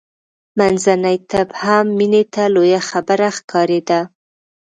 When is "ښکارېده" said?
3.37-3.99